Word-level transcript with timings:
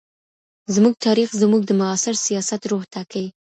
زموږ 0.75 0.93
تاریخ 1.05 1.29
زموږ 1.41 1.61
د 1.65 1.71
معاصر 1.79 2.15
سیاست 2.27 2.61
روح 2.71 2.83
ټاکي. 2.93 3.25